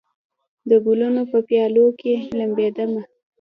[0.69, 3.01] د ګلونو په پیالو کې لمبېدمه